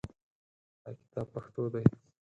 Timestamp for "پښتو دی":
1.33-1.83